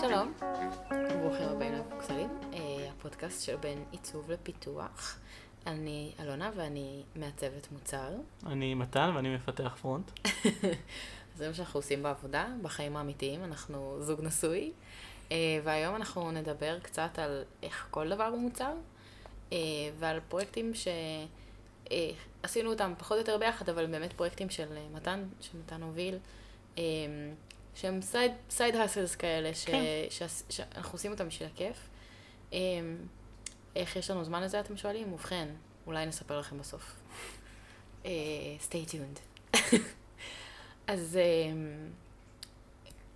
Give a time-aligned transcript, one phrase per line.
[0.00, 0.32] שלום,
[1.20, 5.18] ברוכים הבאים למפוקסלים, אה, הפודקאסט של בין עיצוב לפיתוח.
[5.66, 8.08] אני אלונה ואני מעצבת מוצר.
[8.46, 10.10] אני מתן ואני מפתח פרונט.
[11.36, 14.72] זה מה שאנחנו עושים בעבודה, בחיים האמיתיים, אנחנו זוג נשוי.
[15.32, 18.72] אה, והיום אנחנו נדבר קצת על איך כל דבר הוא מוצר,
[19.52, 19.58] אה,
[19.98, 20.72] ועל פרויקטים
[21.84, 26.18] שעשינו אותם פחות או יותר ביחד, אבל באמת פרויקטים של מתן, שמתן הוביל.
[27.80, 28.00] שהם
[28.50, 29.82] side hustles כאלה, ש, כן.
[30.10, 31.76] ש, ש, שאנחנו עושים אותם בשביל הכיף.
[32.52, 32.96] אמ,
[33.76, 35.12] איך יש לנו זמן לזה, אתם שואלים?
[35.12, 35.48] ובכן,
[35.86, 36.94] אולי נספר לכם בסוף.
[38.02, 38.06] Uh,
[38.68, 39.56] stay tuned.
[40.86, 41.50] אז um,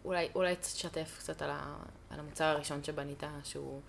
[0.05, 1.77] אולי, אולי תשתף קצת על, ה,
[2.11, 3.81] על המוצר הראשון שבנית, שהוא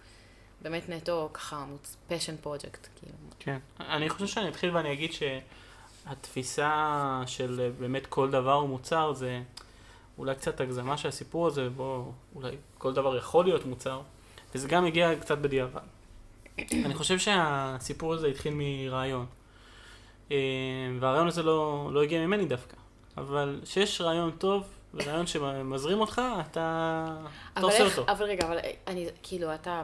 [0.61, 1.65] באמת נטו ככה
[2.07, 3.17] passion project, כאילו.
[3.39, 9.41] כן, אני חושב שאני אתחיל ואני אגיד שהתפיסה של באמת כל דבר הוא מוצר זה...
[10.17, 14.01] אולי קצת הגזמה של הסיפור הזה, בו אולי כל דבר יכול להיות מוצר,
[14.55, 15.81] וזה גם הגיע קצת בדיעבד.
[16.85, 19.25] אני חושב שהסיפור הזה התחיל מרעיון,
[20.31, 20.37] אה,
[20.99, 22.77] והרעיון הזה לא, לא הגיע ממני דווקא,
[23.17, 27.05] אבל כשיש רעיון טוב, ורעיון שמזרים אותך, אתה,
[27.53, 28.11] אתה עושה איך, אותו.
[28.11, 29.83] אבל רגע, אבל אני, כאילו, אתה...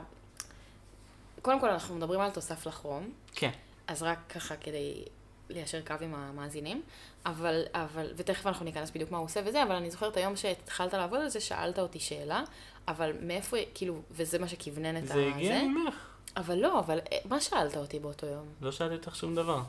[1.41, 3.11] קודם כל, אנחנו מדברים על תוסף לחרום.
[3.35, 3.51] כן.
[3.87, 5.03] אז רק ככה כדי
[5.49, 6.81] ליישר קו עם המאזינים,
[7.25, 10.93] אבל, אבל, ותכף אנחנו ניכנס בדיוק מה הוא עושה וזה, אבל אני זוכרת היום שהתחלת
[10.93, 12.43] לעבוד על זה, שאלת אותי שאלה,
[12.87, 15.13] אבל מאיפה, כאילו, וזה מה שכוונן את הזה.
[15.13, 15.95] זה הגיע ממך.
[16.37, 18.45] אבל לא, אבל אה, מה שאלת אותי באותו יום?
[18.61, 19.61] לא שאלתי אותך שום דבר.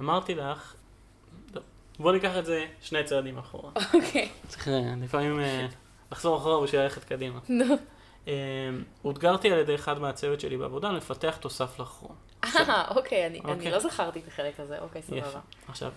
[0.00, 0.74] אמרתי לך,
[1.98, 3.70] בוא ניקח את זה שני צעדים אחורה.
[3.94, 4.28] אוקיי.
[4.48, 5.66] צריך אה, לפעמים אה,
[6.12, 7.38] לחזור אחורה בשביל ללכת קדימה.
[7.48, 7.76] נו.
[9.04, 12.29] אותגרתי על ידי אחד מהצוות שלי בעבודה לפתח תוסף לחרום.
[12.44, 13.70] אה, אוקיי, אני, אני אוקיי.
[13.70, 15.40] לא זכרתי את החלק הזה, אוקיי, סבבה.
[15.68, 15.92] עכשיו,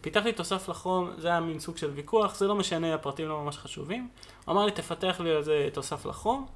[0.00, 3.58] פיתחתי תוסף לחום, זה היה מין סוג של ויכוח, זה לא משנה, הפרטים לא ממש
[3.58, 4.08] חשובים.
[4.44, 6.46] הוא אמר לי, תפתח לי על זה תוסף לחום.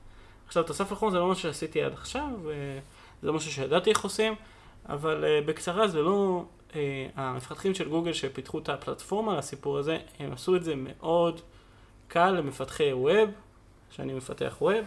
[0.46, 2.30] עכשיו, תוסף לחום זה לא משהו שעשיתי עד עכשיו,
[3.22, 4.34] זה לא משהו שידעתי איך עושים,
[4.88, 6.44] אבל uh, בקצרה זה לא...
[6.70, 6.74] Uh,
[7.16, 11.40] המפתחים של גוגל שפיתחו את הפלטפורמה לסיפור הזה, הם עשו את זה מאוד
[12.08, 13.30] קל למפתחי ווב,
[13.90, 14.84] שאני מפתח ווב.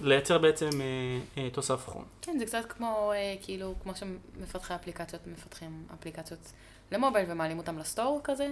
[0.00, 2.04] לייצר בעצם אה, אה, תוסף חום.
[2.22, 6.52] כן, זה קצת כמו, אה, כאילו, כמו שמפתחי אפליקציות מפתחים אפליקציות
[6.92, 8.48] למובייל ומעלים אותם ל store כזה.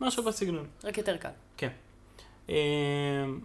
[0.00, 0.66] משהו בסגנון.
[0.84, 1.30] רק יותר קל.
[1.56, 1.68] כן.
[2.50, 2.54] אה,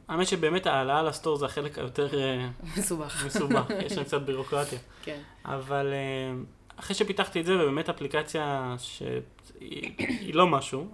[0.07, 3.25] האמת שבאמת העלאה ל store זה החלק היותר אה, מסובך.
[3.25, 4.79] מסובך, יש שם קצת בירוקרטיה.
[5.03, 5.19] כן.
[5.45, 6.43] אבל אה,
[6.75, 10.87] אחרי שפיתחתי את זה, ובאמת אפליקציה שהיא לא משהו,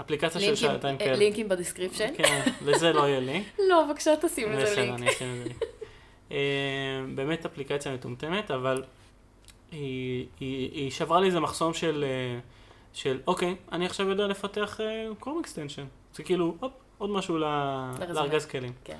[0.00, 1.16] אפליקציה של שעתיים כאלה.
[1.16, 2.14] לינקים ב description.
[2.16, 3.42] כן, לזה לא יהיה לינק.
[3.68, 4.70] לא, בבקשה תשים לזה לינק.
[4.72, 5.62] בסדר, אני אשים לזה לינק.
[6.32, 6.36] אה,
[7.14, 8.82] באמת אפליקציה מטומטמת, אבל
[9.72, 12.38] היא, היא, היא שברה לי איזה מחסום של, אה,
[12.92, 14.80] של אוקיי, אני עכשיו יודע לפתח
[15.20, 15.84] Chrome extension.
[16.14, 18.72] זה כאילו, הופ, עוד משהו לארגז כלים.
[18.84, 18.98] כן.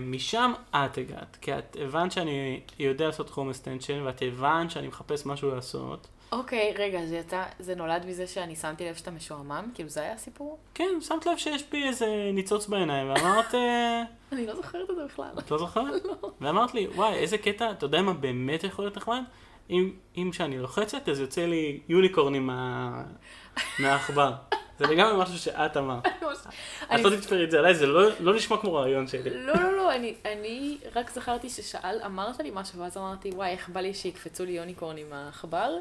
[0.00, 5.26] משם את הגעת, כי את הבנת שאני יודע לעשות Chrome extension, ואת הבנת שאני מחפש
[5.26, 6.08] משהו לעשות.
[6.32, 9.70] אוקיי, okay, רגע, זה יצא, זה נולד מזה שאני שמתי לב שאתה משועמם?
[9.74, 10.58] כאילו זה היה הסיפור?
[10.74, 13.54] כן, שמת לב שיש בי איזה ניצוץ בעיניים, ואמרת...
[13.54, 15.30] אה, אני לא זוכרת את זה בכלל.
[15.38, 16.04] את לא זוכרת?
[16.22, 16.30] לא.
[16.40, 19.22] ואמרת לי, וואי, איזה קטע, אתה יודע מה באמת יכול להיות נחמד?
[19.70, 23.02] אם, אם כשאני לוחצת, אז יוצא לי יוניקורנים מה...
[23.80, 24.32] מהעכבר.
[24.78, 26.06] זה לגמרי משהו שאת אמרת.
[26.94, 29.30] את לא תתפרי את זה עליי, זה לא, לא נשמע כמו רעיון שלי.
[29.30, 33.80] לא, לא, לא, אני, רק זכרתי ששאל, אמרת לי משהו, ואז אמרתי, וואי, איך בא
[33.80, 35.78] לי שיקפצו לי יוניקורנים מהעכבר.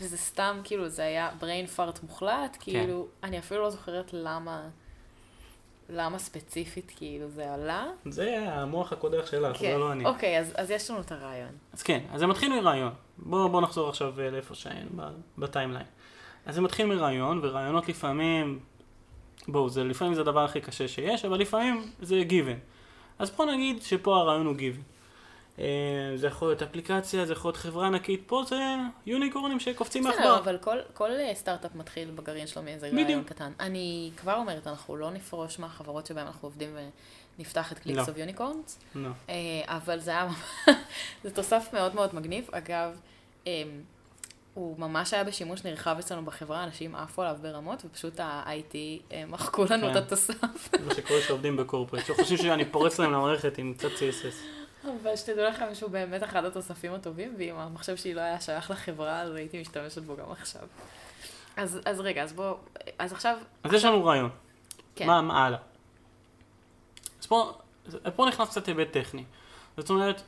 [0.00, 2.72] וזה סתם, כאילו, זה היה brain fart מוחלט, כן.
[2.72, 4.62] כאילו, אני אפילו לא זוכרת למה,
[5.88, 7.86] למה ספציפית, כאילו, זה עלה.
[8.06, 9.72] זה המוח הקודח שלך, כן.
[9.72, 10.04] זה לא אני.
[10.04, 11.52] אוקיי, אז, אז יש לנו את הרעיון.
[11.72, 12.92] אז כן, אז זה מתחיל מרעיון.
[13.18, 14.90] בואו בוא נחזור עכשיו אה, לאיפה שהיינו,
[15.38, 15.86] בטיימליין.
[16.46, 18.58] אז זה מתחיל מרעיון, ורעיונות לפעמים,
[19.48, 22.58] בואו, זה לפעמים זה הדבר הכי קשה שיש, אבל לפעמים זה גיוון.
[23.18, 24.82] אז בוא נגיד שפה הרעיון הוא גיוון.
[25.58, 25.64] אה,
[26.16, 28.56] זה יכול להיות אפליקציה, זה יכול להיות חברה ענקית, פה זה
[29.06, 30.20] יוניקורנים שקופצים מעכבר.
[30.20, 33.52] בסדר, אבל כל, כל אה, סטארט-אפ מתחיל בגרעין שלו מאיזה רעיון קטן.
[33.60, 36.76] אני כבר אומרת, אנחנו לא נפרוש מהחברות שבהן אנחנו עובדים
[37.38, 38.78] ונפתח את clicks of unicorns.
[38.94, 39.08] לא.
[39.28, 39.34] אה,
[39.66, 40.28] אבל זה היה,
[41.24, 42.48] זה תוסף מאוד מאוד מגניב.
[42.52, 43.00] אגב,
[44.54, 48.74] הוא ממש היה בשימוש נרחב אצלנו בחברה, אנשים עפו עליו ברמות, ופשוט ה-IT
[49.26, 49.90] מחקו לנו כן.
[49.90, 50.68] את התוסף.
[50.88, 54.34] זה שקורה שעובדים ב corporate, שחושבים שאני פורץ להם למערכת עם קצת CSS.
[55.02, 59.20] אבל שתדעו לכם שהוא באמת אחד התוספים הטובים, ואם המחשב שלי לא היה שייך לחברה,
[59.20, 60.62] אז הייתי משתמשת בו גם עכשיו.
[61.56, 62.54] אז, אז רגע, אז בוא,
[62.98, 63.38] אז עכשיו...
[63.64, 64.30] אז יש לנו רעיון.
[64.96, 65.06] כן.
[65.06, 65.58] מה, מה הלאה?
[67.20, 67.52] אז פה,
[68.16, 69.24] פה נכנס קצת היבט טכני.
[69.76, 70.22] זאת אומרת,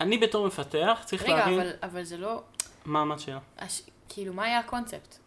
[0.00, 1.60] אני בתור מפתח צריך רגע, להבין...
[1.60, 2.42] רגע, אבל, אבל זה לא...
[2.84, 3.38] מה, מה השאלה?
[3.58, 3.82] הש...
[4.08, 5.18] כאילו, מה היה הקונספט?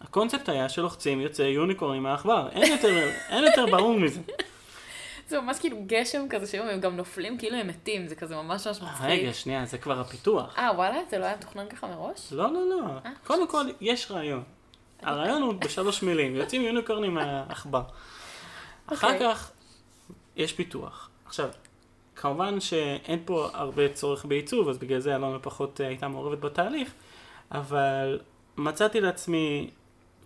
[0.00, 2.48] הקונספט היה שלוחצים יוצא יוניקורנים מהעכבר.
[2.52, 4.20] אין יותר, אין יותר ברור מזה.
[5.28, 8.66] זה ממש כאילו גשם כזה שהם הם גם נופלים כאילו הם מתים, זה כזה ממש
[8.66, 9.06] ממש מצחיק.
[9.06, 10.58] רגע, שנייה, זה כבר הפיתוח.
[10.58, 10.98] אה, וואלה?
[11.10, 12.32] זה לא היה מתוכנן ככה מראש?
[12.32, 12.82] לא, לא, לא.
[13.04, 14.42] אה, קודם כל, יש רעיון.
[15.02, 17.82] הרעיון הוא בשלוש מילים, יוצאים יוניקורנים מהעכבר.
[18.86, 19.20] אחר אוקיי.
[19.20, 19.50] כך,
[20.36, 21.10] יש פיתוח.
[21.26, 21.48] עכשיו,
[22.16, 26.90] כמובן שאין פה הרבה צורך בעיצוב, אז בגלל זה אלונה פחות אה, הייתה מעורבת בתהליך,
[27.52, 28.18] אבל
[28.56, 29.70] מצאתי לעצמי,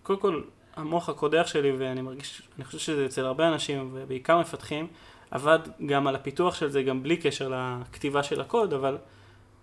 [0.03, 0.41] קודם כל,
[0.75, 4.87] המוח הקודח שלי, ואני מרגיש, אני חושב שזה אצל הרבה אנשים, ובעיקר מפתחים,
[5.31, 8.97] עבד גם על הפיתוח של זה, גם בלי קשר לכתיבה של הקוד, אבל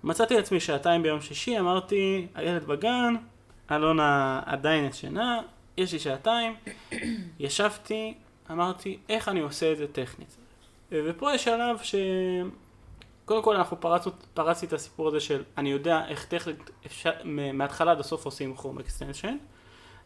[0.05, 3.15] מצאתי לעצמי שעתיים ביום שישי, אמרתי, הילד בגן,
[3.71, 5.41] אלונה עדיין ישנה,
[5.77, 6.55] יש לי שעתיים,
[7.41, 8.15] ישבתי,
[8.51, 10.37] אמרתי, איך אני עושה את זה טכנית.
[10.93, 11.95] ופה יש שלב ש...
[13.29, 17.93] קודם כל אנחנו פרצנו, פרצתי את הסיפור הזה של אני יודע איך טכנית אפשר, מההתחלה
[17.93, 19.33] עד הסוף עושים Chrome extension,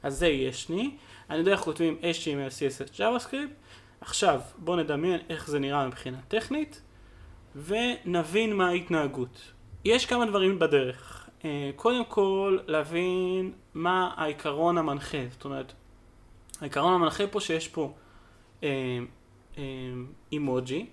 [0.03, 0.91] אז זה יש לי,
[1.31, 3.55] אני יודע איך כותבים HTML, CSS, JavaScript,
[4.01, 6.83] עכשיו בואו נדמיין איך זה נראה מבחינה טכנית,
[7.57, 9.53] ונבין מה ההתנהגות.
[9.85, 11.29] יש כמה דברים בדרך.
[11.45, 15.73] אה, קודם כל, להבין מה העיקרון המנחה, זאת אומרת,
[16.61, 17.93] העיקרון המנחה פה שיש פה
[18.63, 18.69] אה,
[19.59, 19.63] אה,
[20.33, 20.87] אימוג'י,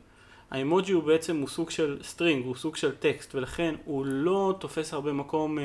[0.52, 4.94] האימוג'י הוא בעצם הוא סוג של string, הוא סוג של טקסט, ולכן הוא לא תופס
[4.94, 5.64] הרבה מקום אה,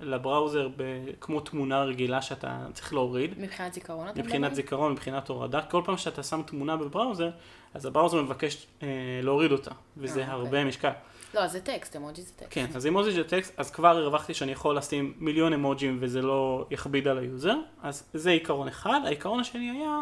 [0.00, 3.34] ל browser ב- כמו תמונה רגילה שאתה צריך להוריד.
[3.38, 4.54] מבחינת זיכרון אתה מבחינת מדבר?
[4.54, 7.30] זיכרון, מבחינת הורדה, כל פעם שאתה שם תמונה ב browser,
[7.74, 8.88] אז ה browser מבקש אה,
[9.22, 10.64] להוריד אותה, וזה אה, הרבה אוקיי.
[10.64, 10.90] משקל.
[11.34, 12.50] לא, זה טקסט, אמוג'י זה טקסט.
[12.50, 16.66] כן, אז אימוג'י זה טקסט, אז כבר הרווחתי שאני יכול לשים מיליון אמוג'ים וזה לא
[16.70, 19.00] יכביד על ה user, אז זה עיקרון אחד.
[19.04, 19.98] העיקרון השני היה,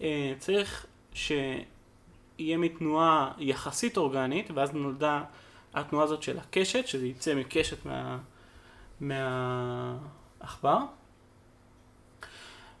[0.00, 0.86] אה, צריך
[2.40, 5.22] שיהיה מתנועה יחסית אורגנית, ואז נולדה
[5.74, 8.18] התנועה הזאת של הקשת, שזה יצא מקשת מה...
[9.00, 10.78] מהעכבר,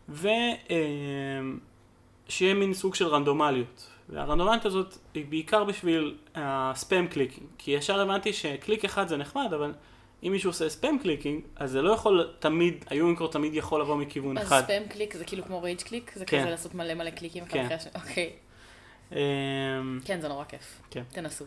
[0.08, 0.34] ושיהיה
[2.54, 3.88] מין סוג של רנדומליות.
[4.08, 9.52] והרנדומליות הזאת היא בעיקר בשביל ה spam clicking, כי ישר הבנתי שקליק אחד זה נחמד,
[9.54, 9.72] אבל
[10.22, 13.96] אם מישהו עושה spam clicking, אז זה לא יכול תמיד, ה unicorn תמיד יכול לבוא
[13.96, 14.62] מכיוון אז אחד.
[14.64, 16.12] spam click זה כאילו כמו rage click?
[16.14, 16.40] זה כן.
[16.40, 17.64] כזה לעשות מלא מלא קליקים אחד כן.
[17.64, 17.92] אחרי השני?
[17.94, 18.32] אוקיי.
[19.12, 19.18] אמ,
[20.04, 20.82] כן, זה נורא כיף.
[20.90, 21.02] כן.
[21.12, 21.44] תנסו.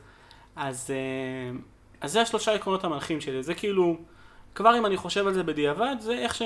[0.56, 1.57] אז, אה,
[2.01, 3.98] אז זה השלושה עקרונות המנחים שלי, זה כאילו,
[4.56, 6.42] כבר אם אני חושב על זה בדיעבד, זה איך, ש,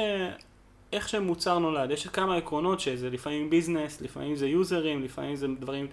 [0.93, 1.91] איך שמוצר נולד.
[1.91, 5.87] יש כמה עקרונות שזה לפעמים business, לפעמים זה יוזרים, לפעמים זה דברים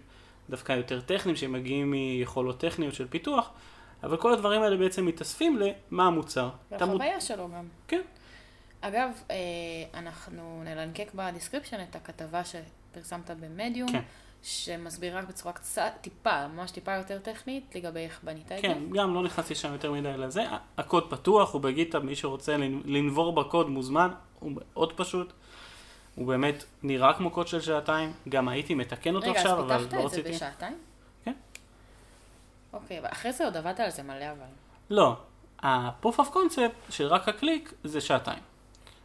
[0.50, 3.50] דווקא יותר טכניים שמגיעים מיכולות טכניות של פיתוח,
[4.02, 5.58] אבל כל הדברים האלה בעצם מתאספים
[5.90, 6.50] למה המוצר.
[6.70, 7.68] והחוויה שלו גם.
[7.88, 8.00] כן.
[8.80, 9.36] אגב, אה,
[9.94, 14.02] אנחנו נלנקק ב description את הכתבה שפרסמת במדיום, כן.
[14.44, 18.62] שמסבירה בצורה קצת, טיפה, ממש טיפה יותר טכנית, לגבי איך בנית את זה.
[18.62, 20.44] כן, גם לא נכנסתי שם יותר מדי לזה.
[20.78, 24.10] הקוד פתוח, הוא בגיטה, מי שרוצה לנ- לנבור בקוד מוזמן,
[24.40, 25.32] הוא מאוד פשוט.
[26.14, 29.78] הוא באמת נראה כמו קוד של שעתיים, גם הייתי מתקן אותו רגע, עכשיו, אז אבל
[29.78, 30.32] פיתחת לא את זה רציתי.
[30.34, 30.78] בשעתיים?
[31.24, 31.32] כן.
[32.72, 34.46] אוקיי, ואחרי זה עוד עבדת על זה מלא אבל.
[34.90, 35.16] לא,
[35.62, 38.42] ה-proof of concept של רק הקליק זה שעתיים.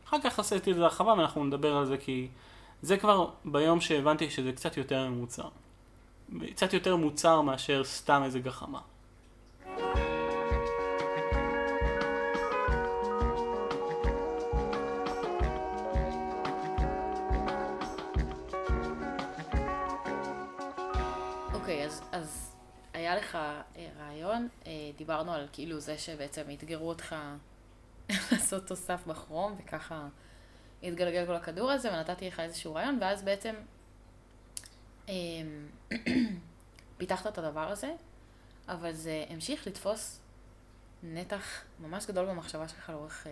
[0.07, 2.27] אחר כך עשיתי לזה הרחבה ואנחנו נדבר על זה כי
[2.81, 5.50] זה כבר ביום שהבנתי שזה קצת יותר מוצר.
[6.51, 8.82] קצת יותר מוצר מאשר סתם איזה גחמה.
[21.53, 22.56] אוקיי, אז, אז
[22.94, 23.60] היה לך אה,
[24.00, 27.15] רעיון, אה, דיברנו על כאילו זה שבעצם אתגרו אותך
[28.32, 30.08] לעשות תוסף בכרום, וככה
[30.83, 33.55] התגלגל כל הכדור הזה, ונתתי לך איזשהו רעיון, ואז בעצם
[35.09, 35.13] אה,
[36.98, 37.91] פיתחת את הדבר הזה,
[38.67, 40.19] אבל זה המשיך לתפוס
[41.03, 43.31] נתח ממש גדול במחשבה שלך לאורך אה,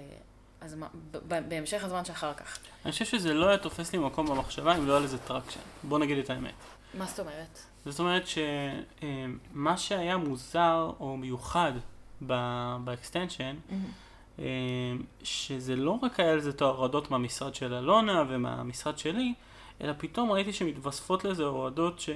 [0.62, 0.88] הזמן,
[1.28, 2.60] בהמשך הזמן שאחר כך.
[2.86, 5.60] אני חושב שזה לא היה תופס לי מקום במחשבה אם לא היה לזה traction.
[5.84, 6.54] בוא נגיד את האמת.
[6.94, 7.60] מה זאת אומרת?
[7.86, 11.72] זאת אומרת שמה שהיה מוזר או מיוחד
[12.22, 13.76] ב extension, אה,
[15.24, 19.34] שזה לא רק היה לזה את ההורדות מהמשרד של אלונה ומהמשרד שלי,
[19.82, 22.10] אלא פתאום ראיתי שמתווספות לזה הורדות ש...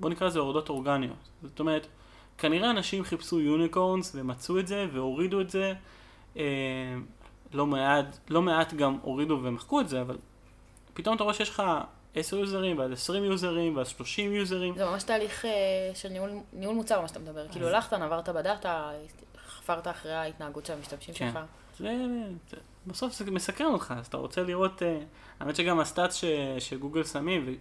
[0.00, 1.28] בוא נקרא לזה הורדות אורגניות.
[1.42, 1.86] זאת אומרת,
[2.38, 5.72] כנראה אנשים חיפשו יוניקורנס ומצאו את זה והורידו את זה.
[6.36, 6.42] אה,
[7.52, 10.16] לא מעט, לא מעט גם הורידו ומחקו את זה, אבל
[10.94, 11.62] פתאום אתה רואה שיש לך
[12.14, 14.74] 10 יוזרים ועד 20 יוזרים ועד 30 יוזרים.
[14.76, 15.50] זה ממש תהליך אה,
[15.94, 17.48] של ניהול, ניהול מוצר, מה שאתה מדבר.
[17.48, 18.90] כאילו הלכת, נברת בדאטה,
[19.62, 21.30] חפרת אחרי ההתנהגות של המשתמשים כן.
[21.32, 21.38] שלך.
[21.78, 21.96] זה,
[22.50, 24.98] זה, בסוף זה מסקרן אותך, אז אתה רוצה לראות, אה,
[25.40, 26.24] האמת שגם ה stats ש,
[26.58, 27.56] שגוגל שמים,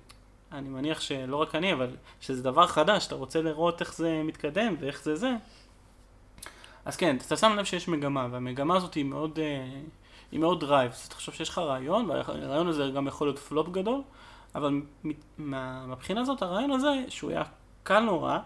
[0.52, 4.76] ואני מניח שלא רק אני, אבל שזה דבר חדש, אתה רוצה לראות איך זה מתקדם
[4.80, 5.32] ואיך זה זה.
[6.86, 9.82] אז כן, אתה שם לב שיש מגמה, והמגמה הזאת היא מאוד, אה,
[10.32, 10.92] היא מאוד drive.
[10.92, 14.02] אז תחשוב שיש לך רעיון, והרעיון הזה גם יכול להיות פלופ גדול,
[14.56, 14.84] אבל מ-
[15.38, 17.44] מה- מהבחינה הזאת, הרעיון הזה, שהוא היה
[17.84, 18.40] קל נורא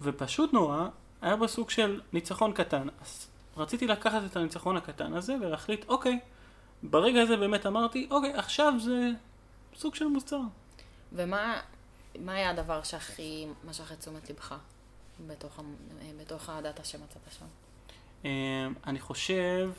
[0.00, 0.88] ופשוט נורא,
[1.22, 2.88] היה בו סוג של ניצחון קטן.
[3.00, 6.18] אז רציתי לקחת את הניצחון הקטן הזה ולהחליט, אוקיי,
[6.82, 9.10] ברגע הזה באמת אמרתי, אוקיי, עכשיו זה
[9.74, 10.40] סוג של מוצר.
[11.12, 11.60] ומה
[12.18, 14.54] מה היה הדבר שהכי משך את תשומת לבך
[15.26, 15.60] בתוך,
[16.20, 17.46] בתוך הדאטה שמצאת שם?
[18.24, 19.70] אה, אני חושב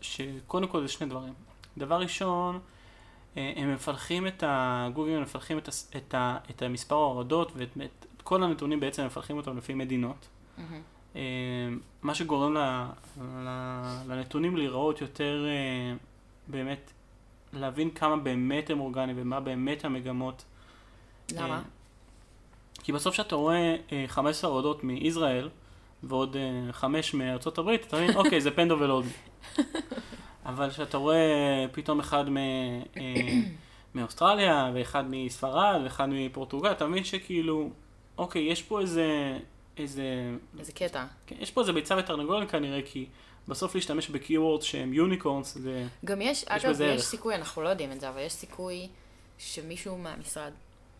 [0.00, 1.34] שקודם כל זה שני דברים.
[1.78, 2.60] דבר ראשון,
[3.36, 4.88] אה, הם מפלחים את ה...
[4.94, 6.38] גוגל מפלחים את, את, ה...
[6.50, 7.76] את המספר ההורדות ואת
[8.16, 10.28] את כל הנתונים בעצם מפלחים אותם לפי מדינות.
[11.16, 11.20] אה,
[12.02, 12.58] מה שגורם ל...
[13.20, 13.48] ל...
[14.08, 15.96] לנתונים להיראות יותר אה,
[16.48, 16.92] באמת,
[17.52, 20.44] להבין כמה באמת הם אורגניים ומה באמת המגמות.
[21.32, 21.54] למה?
[21.54, 21.62] אה,
[22.82, 25.48] כי בסוף כשאתה רואה אה, 15 הורדות מישראל
[26.02, 29.04] ועוד אה, 5 מארצות הברית, אתה מבין, אוקיי, זה פנדו ולוד.
[30.46, 32.36] אבל כשאתה רואה פתאום אחד מ,
[33.94, 37.70] מאוסטרליה, ואחד מספרד, ואחד מפורטוגל, אתה מבין שכאילו,
[38.18, 39.38] אוקיי, יש פה איזה,
[39.78, 40.04] איזה,
[40.58, 41.04] איזה קטע.
[41.26, 43.06] כן, יש פה איזה ביצה ותרנגולת כנראה, כי
[43.48, 45.86] בסוף להשתמש בקיוורדס שהם יוניקורנס, זה...
[46.04, 47.00] גם יש, יש אגב, יש ערך.
[47.00, 48.88] סיכוי, אנחנו לא יודעים את זה, אבל יש סיכוי
[49.38, 50.52] שמישהו מהמשרד,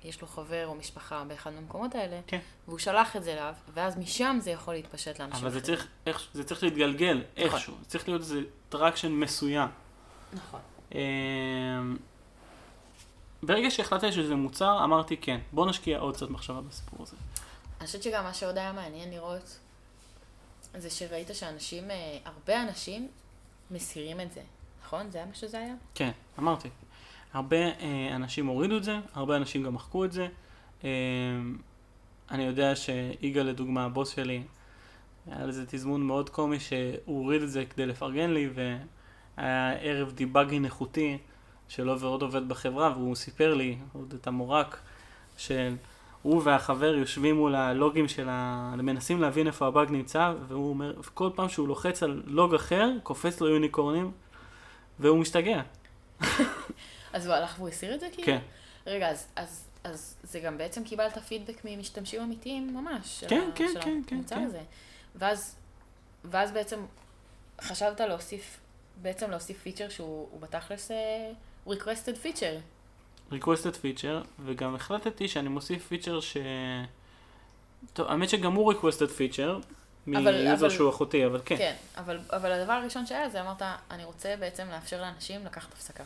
[0.05, 2.39] יש לו חבר או משפחה באחד מהמקומות האלה, כן.
[2.69, 5.77] והוא שלח את זה אליו, ואז משם זה יכול להתפשט לאנשים אבל זה אחרים.
[5.77, 9.69] צריך, איך, זה צריך להתגלגל איכשהו, זה צריך להיות איזה traction מסוים.
[10.33, 10.61] נכון.
[10.95, 11.97] אמ,
[13.43, 17.17] ברגע שהחלטתי שזה מוצר, אמרתי כן, בוא נשקיע עוד קצת מחשבה בסיפור הזה.
[17.81, 19.59] אני חושבת שגם מה שעוד היה מעניין לראות,
[20.79, 23.09] זה שראית שאנשים, אה, הרבה אנשים
[23.71, 24.43] מסירים את זה,
[24.85, 25.11] נכון?
[25.11, 25.75] זה היה מה שזה היה?
[25.95, 26.69] כן, אמרתי.
[27.33, 30.29] הרבה אה, אנשים הורידו את זה, הרבה אנשים גם מחקו את זה.
[30.85, 30.91] אה,
[32.31, 34.43] אני יודע שיגאל לדוגמה, הבוס שלי,
[35.27, 40.65] היה לזה תזמון מאוד קומי שהוא הוריד את זה כדי לפרגן לי, והיה ערב דיבאגינג
[40.65, 41.19] איכותי
[41.69, 44.81] שלא ועוד עובד בחברה, והוא סיפר לי, עוד את המורק,
[46.27, 48.75] שהוא והחבר יושבים מול הלוגים של ה...
[48.77, 53.41] מנסים להבין איפה הבאג נמצא, והוא אומר, כל פעם שהוא לוחץ על לוג אחר, קופץ
[53.41, 54.13] לו יוניקורנים,
[54.99, 55.63] והוא משתגע.
[57.13, 58.27] אז הוא הלך והוא הסיר את זה כאילו?
[58.27, 58.39] כן.
[58.87, 63.21] רגע, אז, אז, אז זה גם בעצם קיבלת פידבק ממשתמשים אמיתיים ממש.
[63.21, 64.43] של כן, ה- כן, של כן, כן, כן.
[64.45, 64.61] הזה.
[65.15, 65.57] ואז,
[66.25, 66.81] ואז בעצם
[67.61, 68.61] חשבת להוסיף,
[69.03, 71.31] בעצם להוסיף פיצ'ר שהוא הוא בתכלס אה,
[71.69, 72.61] requested feature.
[73.33, 76.37] Requested feature, וגם החלטתי שאני מוסיף פיצ'ר ש...
[77.93, 79.67] טוב, האמת שגם הוא requested feature,
[80.07, 81.57] מיוזר שהוא אחותי, אבל כן.
[81.57, 86.05] כן, אבל, אבל הדבר הראשון שהיה זה אמרת, אני רוצה בעצם לאפשר לאנשים לקחת הפסקה.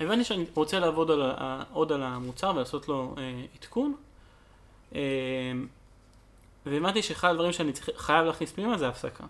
[0.00, 1.32] הבנתי שאני רוצה לעבוד על.
[1.72, 3.94] עוד על המוצר ולעשות לו אה, עדכון,
[4.94, 5.00] אה,
[6.66, 7.90] והבנתי שאחד הדברים שאני צריך...
[7.96, 9.24] חייב להכניס פנימה זה הפסקה.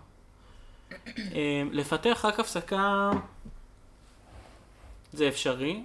[1.07, 3.11] אה, לפתח רק הפסקה
[5.17, 5.83] זה אפשרי,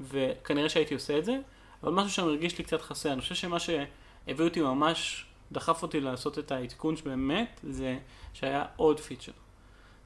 [0.00, 1.38] וכנראה שהייתי עושה את זה,
[1.82, 3.12] אבל משהו שמרגיש לי קצת חסר.
[3.12, 7.98] אני חושב שמה שהביא אותי ממש, דחף אותי לעשות את העדכון שבאמת, זה
[8.32, 9.32] שהיה עוד פיצ'ר.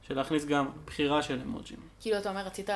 [0.07, 1.79] של להכניס גם בחירה של אמוג'ים.
[1.99, 2.69] כאילו, אתה אומר, רצית,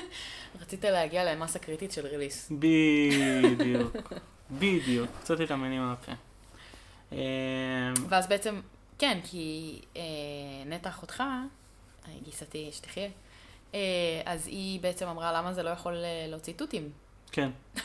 [0.60, 2.52] רצית להגיע למסה קריטית של ריליס.
[2.58, 3.96] בדיוק,
[4.60, 6.12] בדיוק, קצת את המינים על הפה.
[7.12, 7.18] אמ,
[8.08, 8.60] ואז בעצם,
[8.98, 10.02] כן, כי אה,
[10.66, 13.08] נטע אחותך, אה, גיסתי שתחיה,
[14.24, 16.90] אז היא בעצם אמרה, למה זה לא יכול אה, להוציא תותים?
[17.32, 17.50] כן.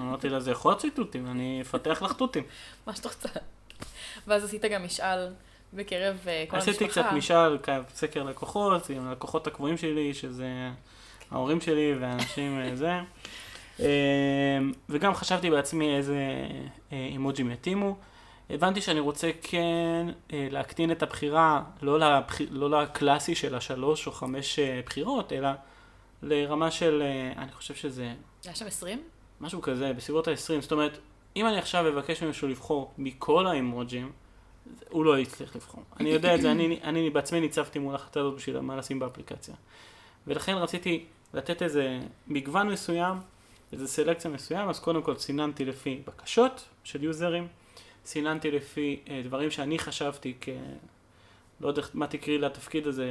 [0.00, 2.44] אמרתי לה, זה יכול להיות ציטוטים, אני אפתח לך תותים.
[2.86, 3.28] מה שאת רוצה.
[4.26, 5.28] ואז עשית גם משאל
[5.72, 6.70] בקרב אה, כל המשפחה.
[6.70, 7.58] עשיתי קצת משאל,
[7.94, 10.48] סקר לקוחות, עם הלקוחות הקבועים שלי, שזה
[11.30, 12.92] ההורים שלי והאנשים אה, זה.
[14.88, 16.16] וגם חשבתי בעצמי איזה
[16.92, 17.96] אה, אימוג'ים יתאימו.
[18.50, 22.40] הבנתי שאני רוצה כן אה, להקטין את הבחירה, לא, לבח...
[22.50, 25.48] לא לקלאסי של השלוש או חמש אה, בחירות, אלא
[26.22, 28.12] לרמה של, אה, אני חושב שזה
[28.44, 29.02] היה שם 20?
[29.40, 30.60] משהו כזה, בסביבות ה-20.
[30.60, 30.98] זאת אומרת,
[31.36, 34.12] אם אני עכשיו אבקש ממישהו לבחור מכל האימוג'ים,
[34.90, 35.84] הוא לא יצליח לבחור.
[36.00, 39.54] אני יודע את זה, אני, אני בעצמי ניצבתי מול החלטה הזאת בשביל מה לשים באפליקציה.
[40.26, 43.16] ולכן רציתי לתת איזה מגוון מסוים,
[43.72, 47.48] איזה סלקציה מסוים, אז קודם כל סיננתי לפי בקשות של יוזרים,
[48.04, 50.48] סיננתי לפי אה, דברים שאני חשבתי כ...
[51.60, 53.04] לא יודע מה תקראי לתפקיד הזה,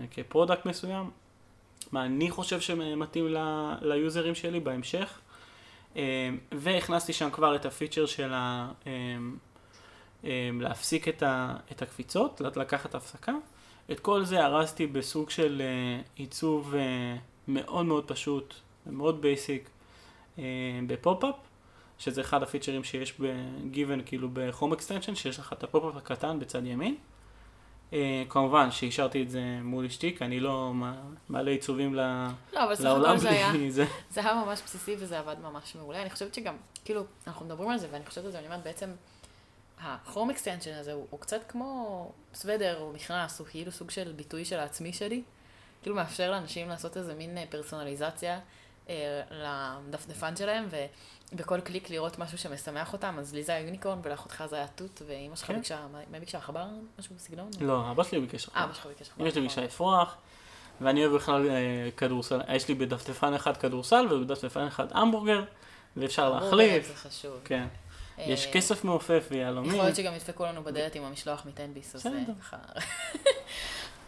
[0.00, 1.10] אה, כ product מסוים,
[1.92, 5.18] מה אני חושב שמתאים ל- ליוזרים שלי בהמשך.
[5.96, 6.02] אמ,
[6.52, 8.72] והכנסתי שם כבר את הפיצ'ר של ה...
[10.60, 13.32] להפסיק את, ה, את הקפיצות, לקחת הפסקה.
[13.90, 17.16] את כל זה ארזתי בסוג של אה, עיצוב אה,
[17.48, 18.54] מאוד מאוד פשוט,
[18.86, 19.70] מאוד basic,
[20.38, 20.44] אה,
[20.86, 21.34] ב pop-up,
[22.02, 26.66] שזה אחד הפיצ'רים שיש ב-given, כאילו ב-Chrome extension, שיש לך את ה pop-up הקטן בצד
[26.66, 26.96] ימין.
[27.92, 32.64] אה, כמובן שאישרתי את זה מול אשתי, כי אני לא מע- מעלה עיצובים ל- לא,
[32.64, 33.84] אבל סך לעולם הכל זה היה, זה.
[34.10, 36.02] זה היה ממש בסיסי וזה עבד ממש מעולה.
[36.02, 38.90] אני חושבת שגם, כאילו, אנחנו מדברים על זה ואני חושבת על זה, אני אומרת, בעצם,
[39.80, 44.44] ה-Chrome extension הזה הוא, הוא קצת כמו סוודר או מכנס, הוא כאילו סוג של ביטוי
[44.44, 45.22] של העצמי שלי.
[45.82, 48.40] כאילו מאפשר לאנשים לעשות איזה מין אה, פרסונליזציה
[49.30, 50.68] לדפדפן שלהם,
[51.32, 55.02] ובכל קליק לראות משהו שמשמח אותם, אז לי זה היה יוניקורן ולאחותך זה היה תות,
[55.06, 55.56] ואימא שלך כן.
[55.56, 56.38] ביקשה, מה ביקשה?
[56.38, 56.66] עכבר?
[56.98, 57.50] משהו בסגנון?
[57.60, 58.64] לא, אבא שלי ביקש אה, אחר.
[58.64, 59.24] אבא שלך ביקש עכבר.
[59.24, 59.56] אמא שלי נכון.
[59.56, 60.16] ביקשה אפרוח,
[60.80, 62.40] ואני אוהב בכלל אה, כדורסל.
[62.48, 65.44] יש לי בדפדפן אחד כדורסל ובדפדפן אחד המבורגר,
[65.96, 66.88] ואפשר להחליף.
[66.88, 67.40] זה חשוב.
[67.44, 67.66] כן.
[68.18, 69.70] יש אה, כסף מעופף ויהלומים.
[69.70, 72.32] יכול להיות שגם ידפקו לנו בדלת עם המשלוח מטן ביס, אז בסדר.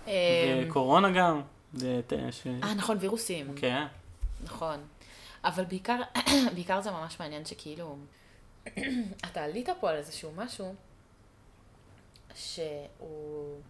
[0.09, 1.43] אה, וקורונה גם.
[1.83, 3.53] אה, נכון, וירוסים.
[3.57, 3.87] כן.
[4.45, 4.87] נכון.
[5.45, 6.01] אבל בעיקר,
[6.55, 7.97] בעיקר זה ממש מעניין שכאילו,
[9.31, 10.75] אתה עלית פה על איזשהו משהו
[12.35, 13.61] שהוא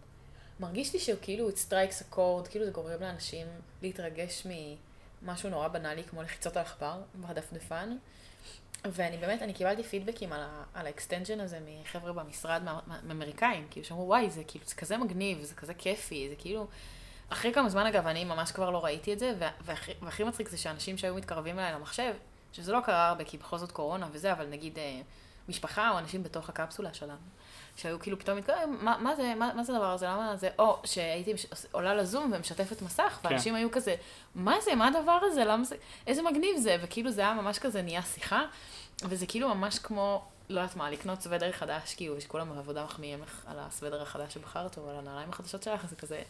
[0.59, 3.47] מרגיש לי שהוא כאילו it strikes a chord, כאילו זה גורם לאנשים
[3.81, 4.47] להתרגש
[5.21, 7.97] ממשהו נורא בנאלי כמו לחיצות על עכבר בדפדפן.
[8.91, 12.61] ואני באמת, אני קיבלתי פידבקים על, ה- על ה extension הזה מחבר'ה במשרד,
[13.03, 16.67] מאמריקאים, כאילו שאמרו, וואי, זה כאילו, זה כזה מגניב, זה כזה כיפי, זה כאילו...
[17.29, 20.49] אחרי כמה זמן, אגב, אני ממש כבר לא ראיתי את זה, וה- והכי, והכי מצחיק
[20.49, 22.13] זה שאנשים שהיו מתקרבים אליי למחשב,
[22.53, 25.01] שזה לא קרה הרבה, כי בכל זאת קורונה וזה, אבל נגיד אה,
[25.49, 27.17] משפחה או אנשים בתוך הקפסולה שלנו,
[27.75, 30.79] שהיו כאילו פתאום מתקרבים, מה, מה זה, מה, מה זה הדבר הזה, למה זה, או
[30.83, 33.27] שהייתי מש- עולה לזום ומשתפת מסך, כן.
[33.29, 33.95] ואנשים היו כזה,
[34.35, 35.75] מה זה, מה הדבר הזה, למה זה,
[36.07, 38.43] איזה מגניב זה, וכאילו זה היה ממש כזה נהיה שיחה,
[39.03, 43.41] וזה כאילו ממש כמו, לא יודעת מה, לקנות סוודר חדש, כאילו, שכולם בעבודה מחמיאים לך
[43.47, 46.21] על הסוודר החדש שבחרת, או על הנעליים החדשות שלך, זה כזה,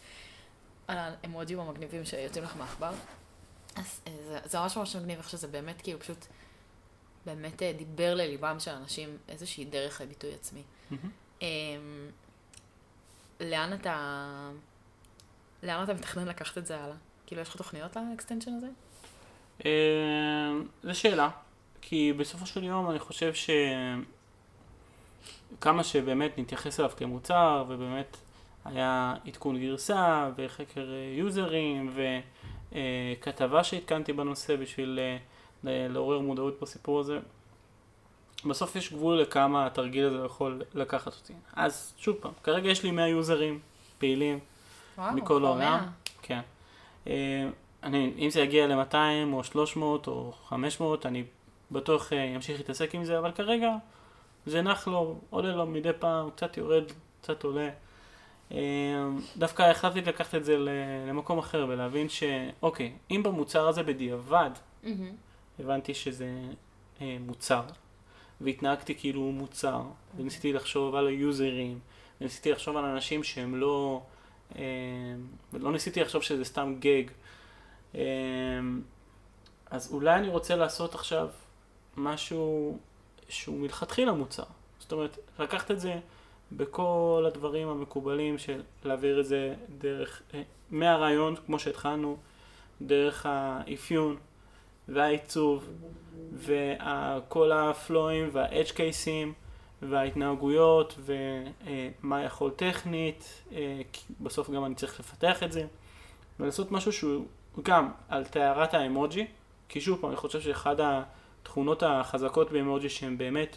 [0.88, 2.92] על האמוג'ים המגניבים שיוצאים לך מהעכבר.
[3.76, 6.26] אז אה, זה, זה ממש ממש מגניב, איך שזה באמת, כאילו, פשוט,
[7.26, 10.62] באמת אה, דיבר לליבם של אנשים איזושהי דרך לביטוי עצמי.
[11.42, 11.46] אמ,
[13.40, 14.50] לאן אתה,
[15.62, 16.96] לאן אתה מתכנן לקחת את זה הלאה?
[17.26, 18.68] כאילו, יש לך תוכניות ל extension הזה?
[19.64, 21.30] אה, זו שאלה,
[21.80, 23.32] כי בסופו של יום אני חושב
[25.58, 28.16] שכמה שבאמת נתייחס אליו כמוצר, ובאמת
[28.68, 31.94] היה עדכון גרסה, וחקר אה, יוזרים,
[32.72, 35.16] וכתבה שהתקנתי בנושא בשביל אה,
[35.88, 37.18] לעורר מודעות בסיפור הזה,
[38.44, 41.32] בסוף יש גבול לכמה התרגיל הזה יכול לקחת אותי.
[41.52, 43.60] אז שוב פעם, כרגע יש לי 100 יוזרים
[43.98, 44.38] פעילים,
[44.98, 45.86] וואו, מכל העולם.
[46.22, 46.40] כן.
[47.06, 47.48] אה,
[47.82, 48.96] אני, אם זה יגיע ל-200
[49.32, 51.24] או 300 או 500, אני
[51.70, 53.70] בטוח אה, אמשיך להתעסק עם זה, אבל כרגע
[54.46, 56.84] זה נח לו, עולה לו מדי פעם, קצת יורד,
[57.20, 57.70] קצת עולה.
[58.52, 58.58] אה,
[59.36, 60.56] דווקא החלטתי לקחת את זה
[61.08, 64.50] למקום אחר ולהבין שאוקיי, אם במוצר הזה בדיעבד
[64.82, 65.12] מהמם.
[65.58, 66.30] הבנתי שזה
[67.00, 67.62] אה, מוצר,
[68.40, 69.82] והתנהגתי כאילו הוא מוצר,
[70.16, 71.78] וניסיתי לחשוב על היוזרים,
[72.20, 74.02] וניסיתי לחשוב על אנשים שהם לא,
[74.56, 74.62] אה,
[75.52, 77.04] ולא ניסיתי לחשוב שזה סתם גג.
[77.94, 78.00] אה,
[79.70, 81.28] אז אולי אני רוצה לעשות עכשיו
[81.96, 82.78] משהו
[83.28, 84.44] שהוא מלכתחילה מוצר.
[84.78, 85.98] זאת אומרת, לקחת את זה
[86.52, 92.16] בכל הדברים המקובלים של להעביר את זה דרך, אה, מהרעיון, כמו שהתחלנו,
[92.82, 94.16] דרך האפיון
[94.88, 95.68] והעיצוב
[96.34, 99.32] וכל הפלואים וה edge case ים
[99.82, 105.66] וההתנהגויות ומה יכול טכנית, אה, כי בסוף גם אני צריך לפתח את זה
[106.40, 107.26] ולעשות משהו שהוא
[107.62, 109.26] גם על טהרת האמוג'י,
[109.68, 113.56] כי שוב פעם אני חושב שאחד התכונות החזקות באמוג'י שהן באמת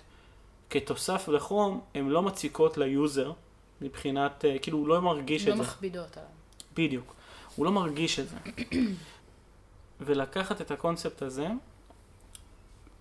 [0.70, 3.32] כתוסף לכרום, הן לא מציקות ל user
[3.82, 5.64] מבחינת, אה, כאילו הוא לא מרגיש לא את זה.
[5.64, 6.30] מכבידות עליו.
[6.74, 7.14] בדיוק.
[7.56, 8.38] הוא לא מרגיש את זה.
[10.02, 11.48] ולקחת את הקונספט הזה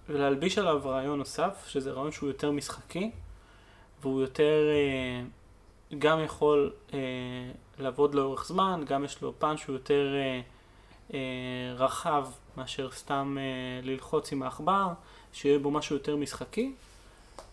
[0.09, 3.11] ולהלביש עליו רעיון נוסף, שזה רעיון שהוא יותר משחקי,
[4.03, 5.23] והוא יותר אה,
[5.99, 6.99] גם יכול אה,
[7.79, 10.15] לעבוד לאורך זמן, גם יש לו פן שהוא יותר
[11.77, 13.37] רחב מאשר סתם
[13.83, 14.89] ללחוץ עם העכבר,
[15.33, 16.73] שיהיה בו משהו יותר משחקי,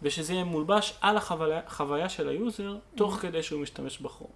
[0.05, 4.29] ושזה יהיה מולבש על החוויה, של ה user, תוך כדי שהוא משתמש בכרום.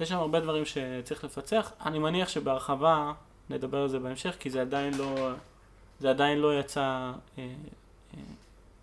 [0.00, 1.72] יש שם הרבה דברים שצריך לפצח.
[1.84, 3.12] אני מניח שבהרחבה
[3.50, 5.32] נדבר על זה בהמשך, כי זה עדיין לא,
[6.00, 8.20] זה עדיין לא יצא אה, אה,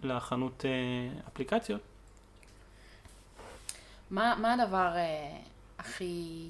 [0.03, 1.81] לחנות אה, אפליקציות.
[4.09, 5.37] מה, מה הדבר אה,
[5.79, 6.47] הכי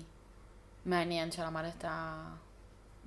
[0.85, 1.85] מעניין שלמדת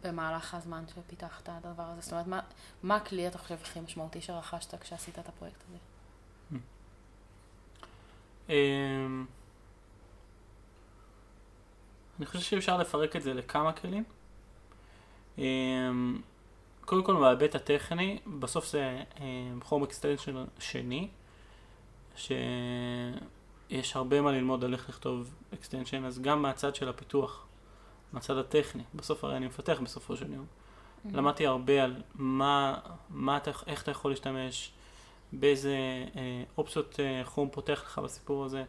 [0.02, 2.00] במהלך הזמן שפיתחת את הדבר הזה?
[2.00, 2.40] זאת אומרת, מה,
[2.82, 5.78] מה הכלי אתה חושב הכי משמעותי שרכשת כשעשית את הפרויקט הזה?
[8.50, 9.24] אמ,
[12.18, 14.04] אני חושב שאפשר לפרק את זה לכמה כלים.
[15.38, 16.20] אמ,
[16.80, 19.02] קודם כל בהיבט הטכני, בסוף זה
[19.62, 21.08] Chrome extension שני,
[23.70, 27.46] יש הרבה מה ללמוד על איך לכתוב extension, אז גם מהצד של הפיתוח,
[28.12, 30.46] מהצד הטכני, בסוף הרי אני מפתח בסופו של יום.
[30.46, 31.08] Mm-hmm.
[31.16, 32.78] למדתי הרבה על מה,
[33.10, 34.72] מה אתה, איך אתה יכול להשתמש,
[35.32, 35.76] באיזה
[36.16, 38.64] אה, אופציות אה, חום פותח לך בסיפור הזה,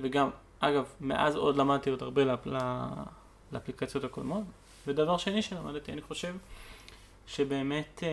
[0.00, 2.58] וגם, אגב, מאז עוד למדתי עוד הרבה לאפ, לא,
[3.52, 4.44] לאפליקציות הקודמות.
[4.86, 6.34] ודבר שני שלמדתי, אני חושב,
[7.26, 8.08] שבאמת, אה,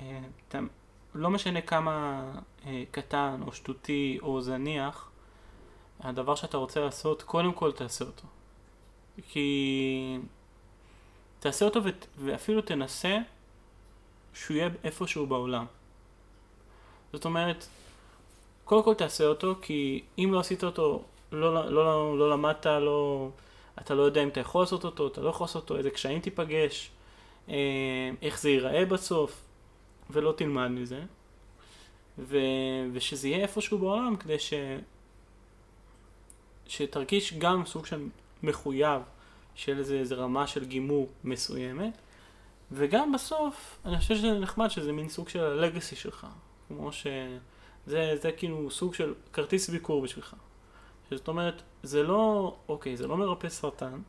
[0.00, 0.58] אה, אתה,
[1.14, 2.24] לא משנה כמה
[2.66, 5.10] אה, קטן או שטותי או זניח,
[6.00, 8.26] הדבר שאתה רוצה לעשות, קודם כל תעשה אותו.
[9.28, 10.18] כי
[11.40, 13.18] תעשה אותו ות, ואפילו תנסה
[14.34, 15.66] שהוא יהיה איפשהו בעולם.
[17.12, 17.66] זאת אומרת,
[18.64, 23.28] קודם כל תעשה אותו, כי אם לא עשית אותו, לא, לא, לא, לא למדת, לא,
[23.78, 26.20] אתה לא יודע אם אתה יכול לעשות אותו, אתה לא יכול לעשות אותו, איזה קשיים
[26.20, 26.90] תיפגש,
[27.48, 29.42] אה, איך זה ייראה בסוף,
[30.10, 31.00] ולא תלמד מזה.
[32.18, 32.36] ו,
[32.92, 34.52] ושזה יהיה איפשהו בעולם כדי ש,
[36.66, 38.08] שתרגיש גם סוג של
[38.42, 39.02] מחויב
[39.54, 41.92] של איזה, איזה רמה של גימור מסוימת.
[42.72, 46.26] וגם בסוף, אני חושב שזה נחמד שזה מין סוג של הלגאסי שלך.
[46.68, 50.34] כמו שזה זה כאילו סוג של כרטיס ביקור בשבילך.
[51.10, 54.00] זאת אומרת, זה לא, אוקיי, זה לא מרפא סרטן,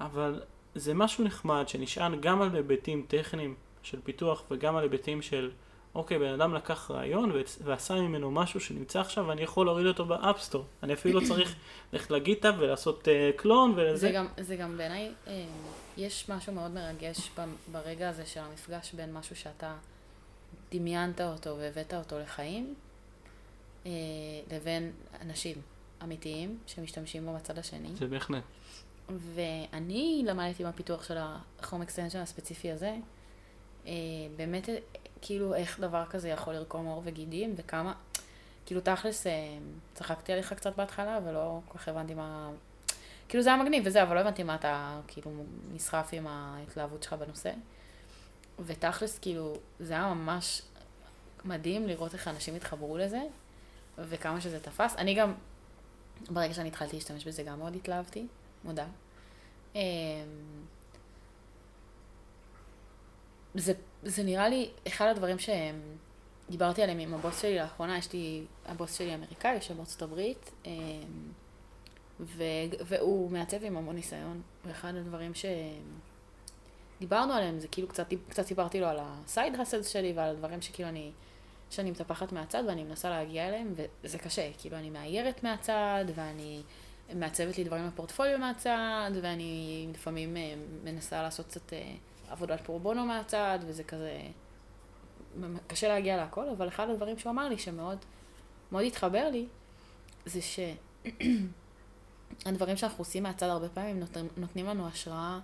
[0.00, 0.42] אבל
[0.74, 5.50] זה משהו נחמד שנשען גם על היבטים טכניים של פיתוח וגם על היבטים של,
[5.94, 10.10] אוקיי, בן אדם לקח רעיון ועשה ממנו משהו שנמצא עכשיו ואני יכול להוריד אותו ב
[10.10, 10.64] App Store.
[10.82, 11.54] אני אפילו לא צריך
[11.92, 13.96] ללכת ל GitHub ולעשות אה, clone ולזה.
[13.96, 15.44] זה גם, זה גם בעיניי, אה,
[15.96, 17.30] יש משהו מאוד מרגש
[17.72, 19.74] ברגע הזה של המפגש בין משהו שאתה
[20.70, 22.74] דמיינת אותו והבאת אותו לחיים,
[23.86, 23.90] אה,
[24.52, 25.56] לבין אנשים
[26.02, 27.88] אמיתיים שמשתמשים בו בצד השני.
[27.96, 28.42] זה בהחלט.
[29.34, 32.96] ואני למדתי מהפיתוח של ה Chrome extension הספציפי הזה,
[33.86, 33.92] אה,
[34.36, 34.68] באמת
[35.22, 37.94] כאילו איך דבר כזה יכול לרקום עור וגידים וכמה,
[38.66, 39.32] כאילו תכלס אה,
[39.94, 42.50] צחקתי עליך קצת בהתחלה ולא כל כך הבנתי מה,
[43.28, 45.30] כאילו זה היה מגניב וזה, אבל לא הבנתי מה אתה כאילו
[45.74, 47.52] נסחף עם ההתלהבות שלך בנושא.
[48.66, 50.62] ותכלס, כאילו, זה היה ממש
[51.44, 53.20] מדהים לראות איך אנשים התחברו לזה,
[53.98, 54.96] וכמה שזה תפס.
[54.96, 55.34] אני גם,
[56.30, 58.26] ברגע שאני התחלתי להשתמש בזה, גם מאוד התלהבתי,
[58.64, 58.86] מודה.
[59.74, 59.80] אמ,
[63.54, 68.98] זה, זה נראה לי אחד הדברים שדיברתי עליהם עם הבוס שלי לאחרונה, יש לי, הבוס
[68.98, 70.72] שלי אמריקאי, יושב בארצות הברית, אמ,
[72.86, 75.44] והוא מעצב עם המון ניסיון, ואחד הדברים ש...
[77.00, 80.88] דיברנו עליהם, זה כאילו קצת, קצת סיפרתי לו על הסייד הסלס שלי ועל הדברים שכאילו
[80.88, 81.12] אני,
[81.70, 86.62] שאני מטפחת מהצד ואני מנסה להגיע אליהם, וזה קשה, כאילו אני מאיירת מהצד, ואני
[87.14, 91.94] מעצבת לי דברים בפורטפוליו מהצד, ואני לפעמים אה, מנסה לעשות קצת אה,
[92.28, 94.20] עבודת פרובונו מהצד, וזה כזה,
[95.66, 97.98] קשה להגיע להכל, אבל אחד הדברים שהוא אמר לי שמאוד
[98.72, 99.46] מאוד התחבר לי,
[100.26, 100.40] זה
[102.44, 104.02] שהדברים שאנחנו עושים מהצד הרבה פעמים
[104.36, 105.38] נותנים, לנו השראה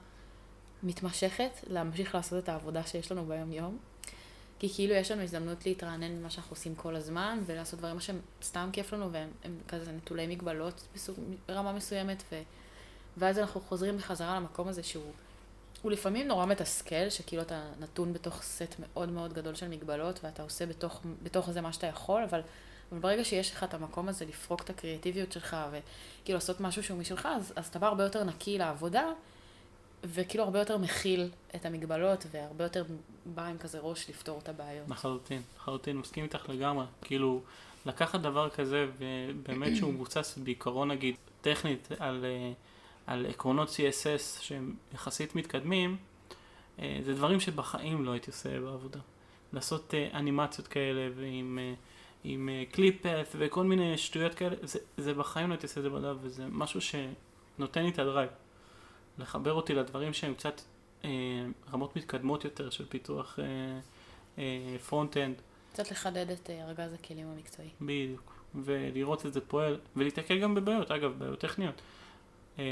[0.84, 3.78] מתמשכת להמשיך לעשות את העבודה שיש לנו ביום-יום.
[4.58, 8.68] כי כאילו יש לנו הזדמנות להתרענן ממה שאנחנו עושים כל הזמן, ולעשות דברים שהם סתם
[8.72, 11.16] כיף לנו, והם כזה נטולי מגבלות בסוג,
[11.48, 12.42] ברמה מסוימת, ו...
[13.16, 15.12] ואז אנחנו חוזרים בחזרה למקום הזה שהוא
[15.82, 20.42] הוא לפעמים נורא מתסכל, שכאילו אתה נתון בתוך סט מאוד מאוד גדול של מגבלות, ואתה
[20.42, 22.40] עושה בתוך, בתוך זה מה שאתה יכול, אבל,
[22.92, 26.98] אבל ברגע שיש לך את המקום הזה לפרוק את הקריאטיביות שלך, וכאילו לעשות משהו שהוא
[26.98, 29.04] משלך, אז, אז אתה בא הרבה יותר נקי לעבודה,
[30.04, 32.84] וכאילו הרבה יותר מכיל את המגבלות, והרבה יותר
[33.26, 34.88] בא עם כזה ראש לפתור את הבעיות.
[34.88, 36.84] לחלוטין, לחלוטין, מסכים איתך לגמרי.
[37.02, 37.42] כאילו,
[37.86, 42.52] לקחת דבר כזה, ובאמת שהוא מבוסס בעיקרון, נגיד, טכנית, על, אה,
[43.06, 45.96] על עקרונות CSS שהם יחסית מתקדמים,
[46.78, 49.00] אה, זה דברים שבחיים לא הייתי עושה בעבודה.
[49.52, 51.58] לעשות אה, אנימציות כאלה, ועם...
[52.26, 56.14] עם קליפת וכל מיני שטויות כאלה, זה, זה בחיים לא הייתי עושה את זה בעבודה,
[56.22, 58.30] וזה משהו שנותן לי את הדרייב.
[59.18, 60.60] לחבר אותי לדברים שהם קצת
[61.04, 61.10] אה,
[61.72, 63.44] רמות מתקדמות יותר של פיתוח אה,
[64.38, 65.34] אה, front-end.
[65.72, 67.68] קצת לחדד את אה, ארגז הכלים המקצועי.
[67.80, 71.82] בדיוק, ולראות את זה פועל, ולהתקל גם בבעיות, אגב, בעיות טכניות.
[72.58, 72.64] אה,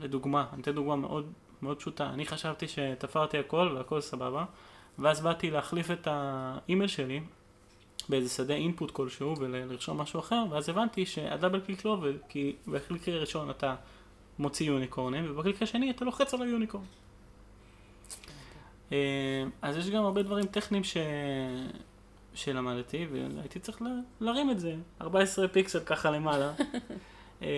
[0.00, 4.44] לדוגמה, אני אתן דוגמה מאוד, מאוד פשוטה, אני חשבתי שתפרתי הכל והכל סבבה,
[4.98, 7.20] ואז באתי להחליף את האימייל שלי
[8.08, 12.56] באיזה שדה input כלשהו ולרשום משהו אחר, ואז הבנתי שה double click לא עובד, כי
[12.68, 13.74] בקליק הראשון אתה
[14.40, 16.84] מוציא יוניקורנים, ובקליק השני אתה לוחץ על היוניקורן.
[18.92, 20.96] אה, אז יש גם הרבה דברים טכניים ש...
[22.34, 23.82] שלמדתי, והייתי צריך
[24.20, 26.52] להרים את זה, 14 פיקסל ככה למעלה,
[27.42, 27.48] אה,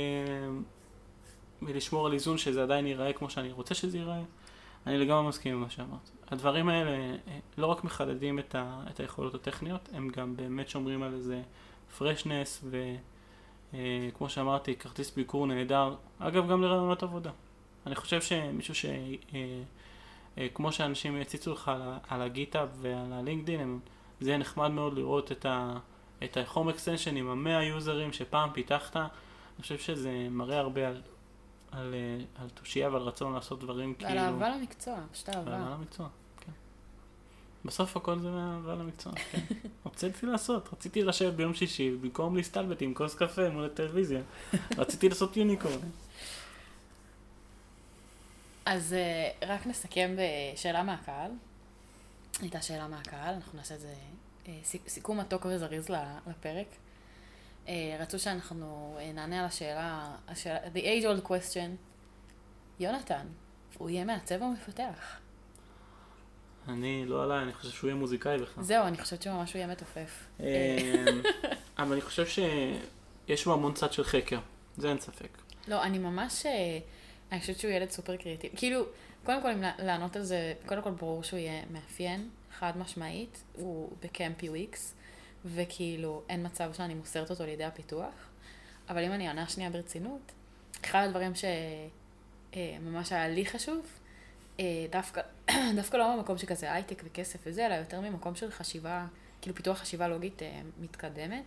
[1.62, 4.22] ולשמור על איזון שזה עדיין ייראה כמו שאני רוצה שזה ייראה.
[4.86, 6.10] אני לגמרי מסכים עם מה שאמרת.
[6.28, 7.16] הדברים האלה אה,
[7.58, 8.84] לא רק מחדדים את, ה...
[8.90, 11.42] את היכולות הטכניות, הם גם באמת שומרים על איזה
[11.98, 12.94] פרשנס ו...
[13.74, 13.78] אה,
[14.14, 15.94] כמו שאמרתי, כרטיס ביקור נהדר.
[16.18, 17.30] אגב, גם לרעיונות עבודה.
[17.86, 18.84] אני חושב שמישהו ש...
[18.84, 18.90] אה,
[20.38, 23.80] אה, כמו שאנשים יציצו לך על, על הגיטאפ ועל הלינקדאין, הם-
[24.20, 25.78] זה יהיה נחמד מאוד לראות את ה...
[26.24, 29.08] את ה-home extension עם המאה יוזרים שפעם פיתחת, אני
[29.62, 31.02] חושב שזה מראה הרבה על,
[31.72, 31.94] על,
[32.34, 34.20] על תושייה ועל רצון לעשות דברים ועל כאילו...
[34.20, 35.56] אהבה למקצוע, פשוט ועל אהבה.
[35.56, 36.08] אהבה למקצוע.
[37.64, 39.38] בסוף הכל זה מאהבה למקצוע, כן.
[39.86, 44.20] רציתי לעשות, רציתי לשבת ביום שישי, במקום להסתלבט עם כוס קפה מול הטלוויזיה,
[44.78, 45.88] רציתי לעשות יוניקורן.
[48.64, 51.30] אז אה, רק נסכם בשאלה מהקהל.
[52.40, 53.94] הייתה שאלה מהקהל, אנחנו נעשה את זה
[54.48, 55.88] אה, סיכום מתוק וזריז
[56.26, 56.66] לפרק.
[57.68, 61.70] אה, רצו שאנחנו נענה על השאלה, השאלה, the age old question,
[62.80, 63.26] יונתן,
[63.78, 65.21] הוא יהיה מעצב או מפתח?
[66.68, 68.64] אני לא עליי, אני חושב שהוא יהיה מוזיקאי בכלל.
[68.64, 70.24] זהו, אני חושבת שממש הוא יהיה מתופף.
[70.40, 70.44] אמ,
[71.78, 74.38] אבל אני חושב שיש בו המון צד של חקר,
[74.76, 75.28] זה אין ספק.
[75.68, 76.78] לא, אני ממש, אה,
[77.32, 78.56] אני חושבת שהוא ילד סופר קריאטיבי.
[78.56, 78.84] כאילו,
[79.24, 83.42] קודם כל, אם לע- לענות על זה, קודם כל ברור שהוא יהיה מאפיין, חד משמעית,
[83.56, 84.94] הוא בקמפי וויקס,
[85.44, 88.12] וכאילו, אין מצב שאני מוסרת אותו לידי הפיתוח.
[88.88, 90.32] אבל אם אני אענה שנייה ברצינות,
[90.84, 91.32] אחד הדברים
[92.54, 93.86] שממש היה לי חשוב, אה,
[94.90, 95.20] דווקא,
[95.76, 99.06] דווקא לא ממקום שכזה הייטק וכסף וזה, אלא יותר ממקום של חשיבה,
[99.40, 101.42] כאילו פיתוח חשיבה לוגית אה, מתקדמת.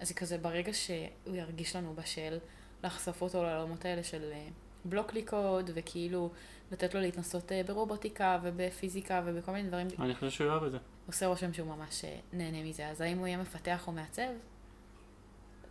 [0.00, 2.38] אז זה כזה ברגע שהוא ירגיש לנו בשל
[2.84, 4.48] לחשוף אותו לעולמות האלה של אה,
[4.84, 6.30] בלוק לי קוד, וכאילו
[6.72, 9.86] לתת לו להתנסות אה, ברובוטיקה ובפיזיקה ובכל מיני דברים.
[9.98, 10.78] אני חושב שהוא יאהב את זה.
[11.06, 12.88] עושה רושם שהוא ממש אה, נהנה מזה.
[12.88, 14.22] אז האם הוא יהיה מפתח או מעצב?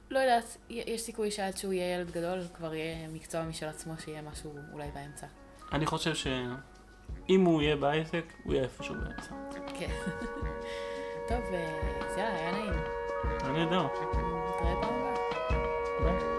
[0.10, 4.22] לא יודעת, יש סיכוי שעד שהוא יהיה ילד גדול כבר יהיה מקצוע משל עצמו שיהיה
[4.22, 5.28] משהו אולי באמצע.
[5.72, 6.16] אני חושב
[7.30, 9.32] אם הוא יהיה בעסק, הוא יהיה איפשהו באמצע.
[9.80, 9.92] כן.
[11.28, 12.74] טוב, אז יאללה, היה נעים.
[13.42, 13.82] אני יודע.
[13.82, 15.14] נתראה פעם הבאה.
[16.04, 16.37] ביי.